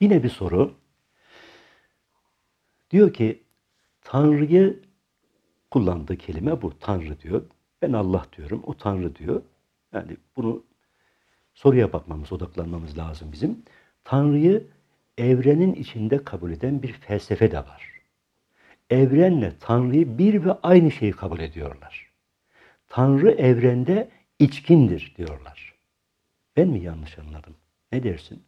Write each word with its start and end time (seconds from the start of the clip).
Yine 0.00 0.22
bir 0.22 0.28
soru. 0.28 0.74
Diyor 2.90 3.12
ki 3.12 3.42
Tanrı'yı 4.00 4.82
kullandığı 5.70 6.16
kelime 6.16 6.62
bu. 6.62 6.78
Tanrı 6.78 7.20
diyor. 7.20 7.42
Ben 7.82 7.92
Allah 7.92 8.26
diyorum. 8.36 8.62
O 8.66 8.74
Tanrı 8.74 9.16
diyor. 9.16 9.42
Yani 9.92 10.16
bunu 10.36 10.64
soruya 11.54 11.92
bakmamız, 11.92 12.32
odaklanmamız 12.32 12.98
lazım 12.98 13.32
bizim. 13.32 13.62
Tanrı'yı 14.04 14.66
evrenin 15.18 15.74
içinde 15.74 16.24
kabul 16.24 16.52
eden 16.52 16.82
bir 16.82 16.92
felsefe 16.92 17.50
de 17.50 17.58
var. 17.58 17.92
Evrenle 18.90 19.52
Tanrı'yı 19.60 20.18
bir 20.18 20.44
ve 20.44 20.52
aynı 20.52 20.90
şeyi 20.90 21.12
kabul 21.12 21.38
ediyorlar. 21.38 22.12
Tanrı 22.88 23.30
evrende 23.30 24.10
içkindir 24.38 25.14
diyorlar. 25.16 25.74
Ben 26.56 26.68
mi 26.68 26.80
yanlış 26.80 27.18
anladım? 27.18 27.56
Ne 27.92 28.02
dersin? 28.02 28.42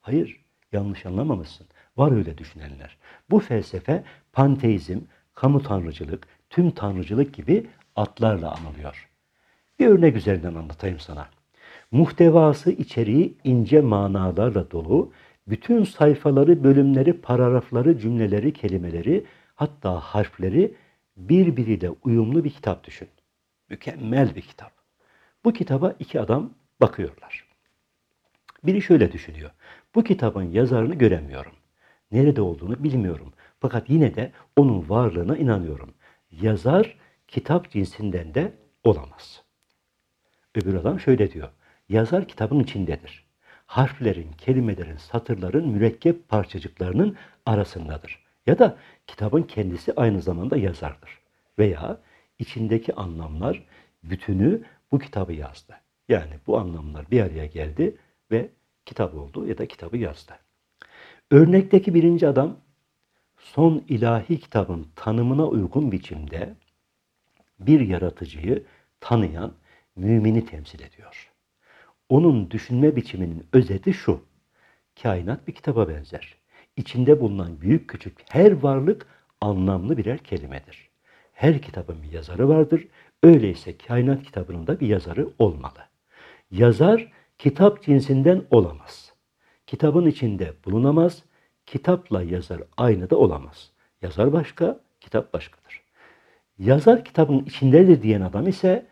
Hayır, 0.00 0.44
yanlış 0.76 1.06
anlamamışsın. 1.06 1.66
Var 1.96 2.12
öyle 2.12 2.38
düşünenler. 2.38 2.96
Bu 3.30 3.38
felsefe 3.38 4.04
panteizm, 4.32 5.00
kamu 5.34 5.62
tanrıcılık, 5.62 6.26
tüm 6.50 6.70
tanrıcılık 6.70 7.34
gibi 7.34 7.66
atlarla 7.96 8.54
anılıyor. 8.54 9.08
Bir 9.78 9.86
örnek 9.86 10.16
üzerinden 10.16 10.54
anlatayım 10.54 11.00
sana. 11.00 11.28
Muhtevası 11.90 12.70
içeriği 12.70 13.34
ince 13.44 13.80
manalarla 13.80 14.70
dolu, 14.70 15.12
bütün 15.48 15.84
sayfaları, 15.84 16.64
bölümleri, 16.64 17.12
paragrafları, 17.12 17.98
cümleleri, 17.98 18.52
kelimeleri, 18.52 19.26
hatta 19.54 20.00
harfleri 20.00 20.74
birbiriyle 21.16 21.90
uyumlu 21.90 22.44
bir 22.44 22.50
kitap 22.50 22.84
düşün. 22.84 23.08
Mükemmel 23.70 24.34
bir 24.34 24.42
kitap. 24.42 24.72
Bu 25.44 25.52
kitaba 25.52 25.94
iki 25.98 26.20
adam 26.20 26.50
bakıyorlar. 26.80 27.45
Biri 28.66 28.82
şöyle 28.82 29.12
düşünüyor. 29.12 29.50
Bu 29.94 30.04
kitabın 30.04 30.42
yazarını 30.42 30.94
göremiyorum. 30.94 31.52
Nerede 32.12 32.40
olduğunu 32.40 32.84
bilmiyorum. 32.84 33.32
Fakat 33.60 33.90
yine 33.90 34.14
de 34.14 34.32
onun 34.56 34.88
varlığına 34.88 35.36
inanıyorum. 35.36 35.94
Yazar 36.30 36.96
kitap 37.28 37.70
cinsinden 37.70 38.34
de 38.34 38.52
olamaz. 38.84 39.42
Öbür 40.54 40.74
adam 40.74 41.00
şöyle 41.00 41.32
diyor. 41.32 41.48
Yazar 41.88 42.28
kitabın 42.28 42.60
içindedir. 42.60 43.26
Harflerin, 43.66 44.32
kelimelerin, 44.32 44.96
satırların 44.96 45.68
mürekkep 45.68 46.28
parçacıklarının 46.28 47.16
arasındadır. 47.46 48.24
Ya 48.46 48.58
da 48.58 48.76
kitabın 49.06 49.42
kendisi 49.42 49.92
aynı 49.96 50.22
zamanda 50.22 50.56
yazardır. 50.56 51.18
Veya 51.58 51.98
içindeki 52.38 52.94
anlamlar 52.94 53.62
bütünü 54.02 54.62
bu 54.92 54.98
kitabı 54.98 55.32
yazdı. 55.32 55.74
Yani 56.08 56.32
bu 56.46 56.58
anlamlar 56.58 57.10
bir 57.10 57.20
araya 57.20 57.46
geldi 57.46 57.96
ve 58.30 58.50
kitap 58.86 59.14
oldu 59.14 59.46
ya 59.46 59.58
da 59.58 59.66
kitabı 59.66 59.96
yazdı. 59.96 60.32
Örnekteki 61.30 61.94
birinci 61.94 62.28
adam 62.28 62.56
son 63.38 63.84
ilahi 63.88 64.40
kitabın 64.40 64.86
tanımına 64.96 65.46
uygun 65.46 65.92
biçimde 65.92 66.54
bir 67.60 67.80
yaratıcıyı 67.80 68.64
tanıyan 69.00 69.52
mümini 69.96 70.46
temsil 70.46 70.80
ediyor. 70.80 71.32
Onun 72.08 72.50
düşünme 72.50 72.96
biçiminin 72.96 73.46
özeti 73.52 73.92
şu. 73.94 74.20
Kainat 75.02 75.48
bir 75.48 75.52
kitaba 75.52 75.88
benzer. 75.88 76.34
İçinde 76.76 77.20
bulunan 77.20 77.60
büyük 77.60 77.88
küçük 77.88 78.18
her 78.28 78.52
varlık 78.52 79.06
anlamlı 79.40 79.96
birer 79.96 80.18
kelimedir. 80.18 80.90
Her 81.32 81.62
kitabın 81.62 82.02
bir 82.02 82.12
yazarı 82.12 82.48
vardır. 82.48 82.88
Öyleyse 83.22 83.78
kainat 83.78 84.22
kitabının 84.22 84.66
da 84.66 84.80
bir 84.80 84.86
yazarı 84.86 85.28
olmalı. 85.38 85.78
Yazar 86.50 87.12
kitap 87.38 87.82
cinsinden 87.82 88.42
olamaz. 88.50 89.12
Kitabın 89.66 90.06
içinde 90.06 90.52
bulunamaz. 90.64 91.22
Kitapla 91.66 92.22
yazar 92.22 92.62
aynı 92.76 93.10
da 93.10 93.16
olamaz. 93.16 93.70
Yazar 94.02 94.32
başka, 94.32 94.80
kitap 95.00 95.32
başkadır. 95.32 95.82
Yazar 96.58 97.04
kitabın 97.04 97.44
içindedir 97.44 98.02
diyen 98.02 98.20
adam 98.20 98.48
ise 98.48 98.86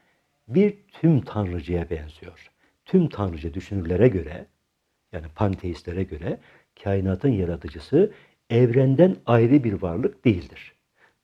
bir 0.48 0.76
tüm 0.92 1.20
tanrıcıya 1.20 1.90
benziyor. 1.90 2.50
Tüm 2.84 3.08
tanrıcı 3.08 3.54
düşünürlere 3.54 4.08
göre, 4.08 4.46
yani 5.12 5.26
panteistlere 5.34 6.02
göre 6.02 6.40
kainatın 6.82 7.28
yaratıcısı 7.28 8.12
evrenden 8.50 9.16
ayrı 9.26 9.64
bir 9.64 9.82
varlık 9.82 10.24
değildir. 10.24 10.74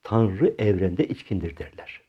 Tanrı 0.03 0.55
evrende 0.59 1.09
içkindir 1.09 1.57
derler. 1.57 2.01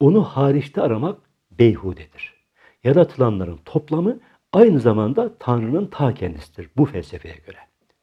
Onu 0.00 0.24
hariçte 0.24 0.82
aramak 0.82 1.18
beyhudedir. 1.50 2.43
Yaratılanların 2.84 3.60
toplamı 3.64 4.18
aynı 4.52 4.80
zamanda 4.80 5.38
Tanrı'nın 5.38 5.86
ta 5.86 6.14
kendisidir 6.14 6.70
bu 6.76 6.84
felsefeye 6.84 7.36
göre. 7.46 7.58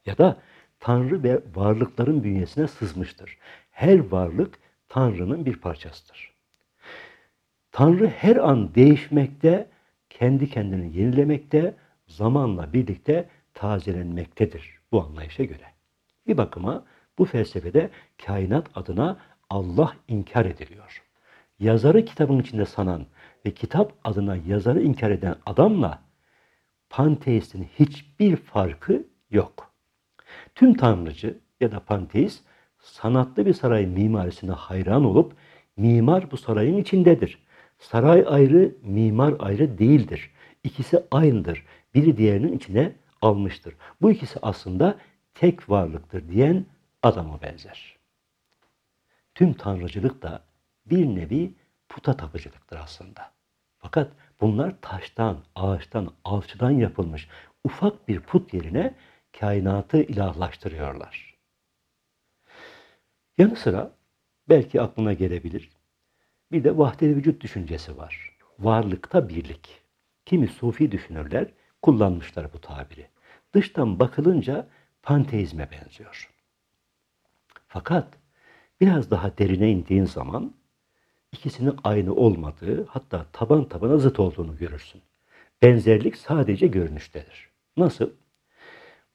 Ya 0.06 0.18
da 0.18 0.36
Tanrı 0.80 1.22
ve 1.22 1.40
varlıkların 1.54 2.24
bünyesine 2.24 2.68
sızmıştır. 2.68 3.38
Her 3.70 3.98
varlık 4.10 4.58
Tanrı'nın 4.88 5.46
bir 5.46 5.56
parçasıdır. 5.56 6.32
Tanrı 7.72 8.06
her 8.06 8.36
an 8.36 8.74
değişmekte, 8.74 9.68
kendi 10.10 10.50
kendini 10.50 10.96
yenilemekte, 10.96 11.74
zamanla 12.06 12.72
birlikte 12.72 13.28
tazelenmektedir 13.54 14.78
bu 14.92 15.02
anlayışa 15.02 15.44
göre. 15.44 15.64
Bir 16.26 16.36
bakıma 16.36 16.84
bu 17.18 17.24
felsefede 17.24 17.90
kainat 18.26 18.66
adına 18.74 19.18
Allah 19.50 19.96
inkar 20.08 20.46
ediliyor. 20.46 21.02
Yazarı 21.58 22.04
kitabın 22.04 22.38
içinde 22.38 22.64
sanan 22.64 23.06
ve 23.46 23.50
kitap 23.50 23.92
adına 24.04 24.36
yazarı 24.36 24.82
inkar 24.82 25.10
eden 25.10 25.36
adamla 25.46 26.02
panteistin 26.90 27.68
hiçbir 27.78 28.36
farkı 28.36 29.06
yok. 29.30 29.72
Tüm 30.54 30.74
tanrıcı 30.74 31.38
ya 31.60 31.72
da 31.72 31.80
panteist 31.80 32.44
sanatlı 32.78 33.46
bir 33.46 33.54
saray 33.54 33.86
mimarisine 33.86 34.50
hayran 34.50 35.04
olup 35.04 35.36
mimar 35.76 36.30
bu 36.30 36.36
sarayın 36.36 36.76
içindedir. 36.76 37.38
Saray 37.78 38.24
ayrı, 38.28 38.74
mimar 38.82 39.34
ayrı 39.38 39.78
değildir. 39.78 40.30
İkisi 40.64 41.04
aynıdır. 41.10 41.64
Biri 41.94 42.16
diğerinin 42.16 42.56
içine 42.56 42.92
almıştır. 43.22 43.74
Bu 44.02 44.10
ikisi 44.10 44.38
aslında 44.42 44.98
tek 45.34 45.70
varlıktır 45.70 46.28
diyen 46.28 46.66
adama 47.02 47.42
benzer. 47.42 47.96
Tüm 49.34 49.52
tanrıcılık 49.52 50.22
da 50.22 50.42
bir 50.86 51.06
nevi 51.06 51.54
puta 51.92 52.16
tapıcılıktır 52.16 52.76
aslında. 52.76 53.32
Fakat 53.78 54.12
bunlar 54.40 54.80
taştan, 54.80 55.44
ağaçtan, 55.54 56.14
alçıdan 56.24 56.70
yapılmış 56.70 57.28
ufak 57.64 58.08
bir 58.08 58.20
put 58.20 58.54
yerine 58.54 58.94
kainatı 59.40 60.02
ilahlaştırıyorlar. 60.02 61.38
Yanı 63.38 63.56
sıra 63.56 63.92
belki 64.48 64.80
aklına 64.80 65.12
gelebilir. 65.12 65.70
Bir 66.52 66.64
de 66.64 66.78
vahdet 66.78 67.16
vücut 67.16 67.40
düşüncesi 67.42 67.98
var. 67.98 68.36
Varlıkta 68.58 69.28
birlik. 69.28 69.82
Kimi 70.26 70.48
sufi 70.48 70.92
düşünürler 70.92 71.46
kullanmışlar 71.82 72.52
bu 72.52 72.60
tabiri. 72.60 73.08
Dıştan 73.54 74.00
bakılınca 74.00 74.68
panteizme 75.02 75.70
benziyor. 75.70 76.30
Fakat 77.68 78.14
biraz 78.80 79.10
daha 79.10 79.38
derine 79.38 79.70
indiğin 79.70 80.04
zaman 80.04 80.54
ikisinin 81.32 81.74
aynı 81.84 82.14
olmadığı 82.14 82.86
hatta 82.86 83.26
taban 83.32 83.64
tabana 83.64 83.98
zıt 83.98 84.20
olduğunu 84.20 84.56
görürsün. 84.56 85.02
Benzerlik 85.62 86.16
sadece 86.16 86.66
görünüştedir. 86.66 87.48
Nasıl? 87.76 88.10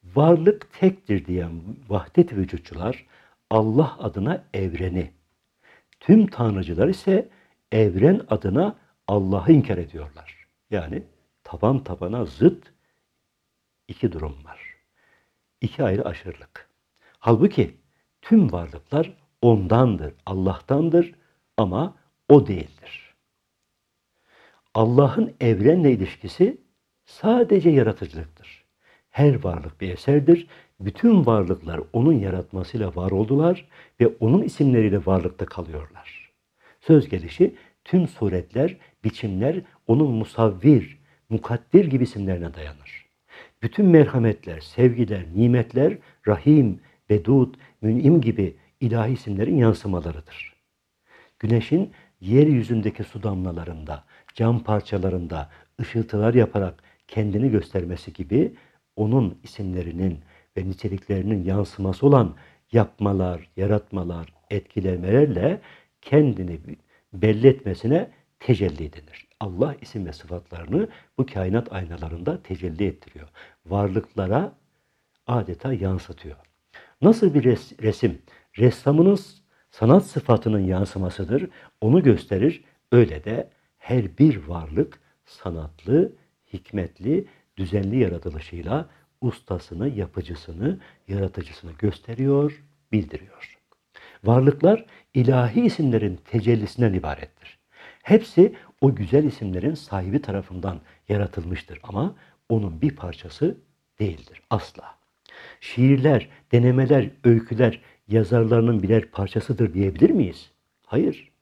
Varlık 0.04 0.72
tektir 0.72 1.26
diyen 1.26 1.60
vahdet 1.88 2.32
vücutçular 2.32 3.06
Allah 3.50 3.96
adına 3.98 4.44
evreni, 4.54 5.10
tüm 6.00 6.26
tanrıcılar 6.26 6.88
ise 6.88 7.28
evren 7.72 8.20
adına 8.30 8.76
Allah'ı 9.08 9.52
inkar 9.52 9.78
ediyorlar. 9.78 10.46
Yani 10.70 11.02
taban 11.44 11.84
tabana 11.84 12.24
zıt 12.24 12.72
iki 13.88 14.12
durum 14.12 14.44
var. 14.44 14.60
İki 15.60 15.84
ayrı 15.84 16.04
aşırılık. 16.04 16.68
Halbuki 17.18 17.76
tüm 18.22 18.52
varlıklar 18.52 19.16
ondandır, 19.42 20.14
Allah'tandır 20.26 21.14
ama 21.56 21.94
o 22.28 22.46
değildir. 22.46 23.14
Allah'ın 24.74 25.34
evrenle 25.40 25.92
ilişkisi 25.92 26.56
sadece 27.04 27.70
yaratıcılıktır. 27.70 28.64
Her 29.10 29.44
varlık 29.44 29.80
bir 29.80 29.90
eserdir. 29.90 30.46
Bütün 30.80 31.26
varlıklar 31.26 31.80
onun 31.92 32.12
yaratmasıyla 32.12 32.96
var 32.96 33.10
oldular 33.10 33.68
ve 34.00 34.06
onun 34.06 34.42
isimleriyle 34.42 35.06
varlıkta 35.06 35.46
kalıyorlar. 35.46 36.32
Söz 36.80 37.08
gelişi 37.08 37.54
tüm 37.84 38.08
suretler, 38.08 38.76
biçimler 39.04 39.60
onun 39.86 40.10
musavvir, 40.10 40.98
mukaddir 41.28 41.84
gibi 41.84 42.04
isimlerine 42.04 42.54
dayanır. 42.54 43.06
Bütün 43.62 43.86
merhametler, 43.86 44.60
sevgiler, 44.60 45.24
nimetler, 45.34 45.98
rahim, 46.26 46.80
vedud, 47.10 47.54
mün'im 47.82 48.20
gibi 48.20 48.56
ilahi 48.80 49.12
isimlerin 49.12 49.56
yansımalarıdır. 49.56 50.54
Güneşin 51.38 51.92
yeryüzündeki 52.20 53.04
su 53.04 53.22
damlalarında, 53.22 54.04
cam 54.34 54.62
parçalarında 54.64 55.48
ışıltılar 55.80 56.34
yaparak 56.34 56.82
kendini 57.08 57.50
göstermesi 57.50 58.12
gibi 58.12 58.54
onun 58.96 59.38
isimlerinin 59.42 60.18
ve 60.56 60.68
niteliklerinin 60.68 61.44
yansıması 61.44 62.06
olan 62.06 62.34
yapmalar, 62.72 63.50
yaratmalar, 63.56 64.34
etkilemelerle 64.50 65.60
kendini 66.02 66.60
belli 67.12 67.46
etmesine 67.46 68.10
tecelli 68.40 68.92
denir. 68.92 69.28
Allah 69.40 69.76
isim 69.80 70.06
ve 70.06 70.12
sıfatlarını 70.12 70.88
bu 71.18 71.26
kainat 71.26 71.72
aynalarında 71.72 72.42
tecelli 72.42 72.86
ettiriyor. 72.86 73.28
Varlıklara 73.66 74.52
adeta 75.26 75.72
yansıtıyor. 75.72 76.36
Nasıl 77.02 77.34
bir 77.34 77.44
res 77.44 77.72
resim 77.82 78.22
ressamının 78.58 79.18
sanat 79.78 80.06
sıfatının 80.06 80.60
yansımasıdır, 80.60 81.48
onu 81.80 82.02
gösterir. 82.02 82.64
Öyle 82.92 83.24
de 83.24 83.50
her 83.78 84.18
bir 84.18 84.36
varlık 84.36 85.00
sanatlı, 85.24 86.12
hikmetli, 86.52 87.26
düzenli 87.56 87.98
yaratılışıyla 87.98 88.88
ustasını, 89.20 89.88
yapıcısını, 89.88 90.78
yaratıcısını 91.08 91.72
gösteriyor, 91.78 92.64
bildiriyor. 92.92 93.58
Varlıklar 94.24 94.86
ilahi 95.14 95.60
isimlerin 95.60 96.20
tecellisinden 96.24 96.92
ibarettir. 96.92 97.58
Hepsi 98.02 98.54
o 98.80 98.94
güzel 98.94 99.24
isimlerin 99.24 99.74
sahibi 99.74 100.22
tarafından 100.22 100.80
yaratılmıştır 101.08 101.80
ama 101.82 102.14
onun 102.48 102.80
bir 102.80 102.96
parçası 102.96 103.56
değildir 103.98 104.42
asla. 104.50 104.94
Şiirler, 105.60 106.28
denemeler, 106.52 107.10
öyküler 107.24 107.80
yazarlarının 108.08 108.82
birer 108.82 109.10
parçasıdır 109.10 109.74
diyebilir 109.74 110.10
miyiz? 110.10 110.50
Hayır. 110.86 111.32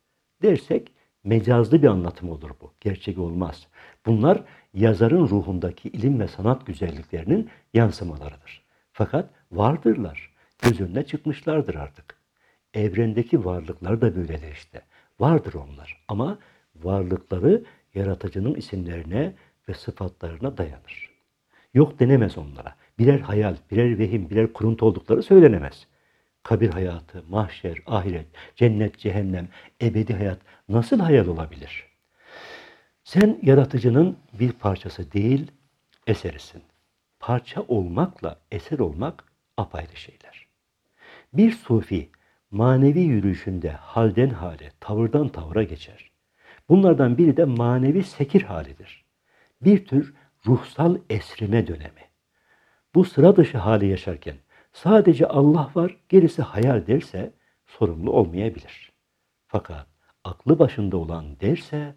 Dersek 0.43 0.93
mecazlı 1.25 1.83
bir 1.83 1.89
anlatım 1.89 2.31
olur 2.31 2.51
bu. 2.61 2.73
Gerçek 2.81 3.19
olmaz. 3.19 3.67
Bunlar 4.07 4.45
yazarın 4.75 5.29
ruhundaki 5.29 5.89
ilim 5.89 6.21
ve 6.21 6.29
sanat 6.29 6.67
güzelliklerinin 6.67 7.51
yansımalarıdır. 7.75 8.63
Fakat 8.93 9.31
vardırlar. 9.53 10.33
Göz 10.63 10.81
önüne 10.81 11.07
çıkmışlardır 11.07 11.75
artık. 11.75 12.17
Evrendeki 12.75 13.45
varlıklar 13.45 14.01
da 14.01 14.17
böyledir 14.17 14.53
işte. 14.53 14.83
Vardır 15.21 15.55
onlar 15.55 16.05
ama 16.09 16.39
varlıkları 16.77 17.65
yaratıcının 17.95 18.55
isimlerine 18.55 19.35
ve 19.69 19.75
sıfatlarına 19.75 20.59
dayanır. 20.59 21.11
Yok 21.75 22.01
denemez 22.01 22.39
onlara. 22.39 22.75
Birer 22.99 23.21
hayal, 23.21 23.57
birer 23.71 23.99
vehim, 23.99 24.31
birer 24.31 24.53
kuruntu 24.53 24.87
oldukları 24.87 25.23
söylenemez. 25.23 25.87
Kabir 26.47 26.71
hayatı, 26.71 27.25
mahşer, 27.29 27.79
ahiret, 27.87 28.27
cennet, 28.57 28.99
cehennem, 28.99 29.49
ebedi 29.83 30.15
hayat 30.15 30.39
nasıl 30.69 31.01
hayal 31.01 31.27
olabilir? 31.27 31.87
Sen 33.05 33.39
yaratıcının 33.43 34.17
bir 34.33 34.53
parçası 34.53 35.13
değil, 35.13 35.51
eserisin. 36.07 36.63
Parça 37.21 37.63
olmakla 37.69 38.41
eser 38.53 38.79
olmak 38.79 39.25
apayrı 39.57 39.97
şeyler. 39.97 40.47
Bir 41.33 41.53
sufi 41.53 42.11
manevi 42.51 43.01
yürüyüşünde 43.01 43.71
halden 43.71 44.31
hale, 44.31 44.73
tavırdan 44.81 45.29
tavıra 45.29 45.63
geçer. 45.63 46.11
Bunlardan 46.69 47.19
biri 47.19 47.37
de 47.37 47.45
manevi 47.45 48.03
sekir 48.03 48.43
halidir. 48.43 49.05
Bir 49.63 49.87
tür 49.87 50.15
ruhsal 50.47 50.99
esrime 51.11 51.67
dönemi. 51.67 52.05
Bu 52.95 53.05
sıra 53.05 53.37
dışı 53.37 53.59
hali 53.59 53.87
yaşarken 53.87 54.37
sadece 54.77 55.27
Allah 55.27 55.71
var, 55.75 55.97
gerisi 56.09 56.43
hayal 56.43 56.87
derse 56.87 57.33
sorumlu 57.67 58.13
olmayabilir. 58.13 58.93
Fakat 59.47 59.87
aklı 60.25 60.59
başında 60.59 60.97
olan 60.97 61.41
derse 61.41 61.97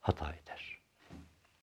hata 0.00 0.32
eder. 0.32 0.67